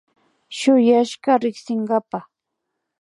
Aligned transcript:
Shuyashka 0.57 1.31
riksinkapa 1.41 2.19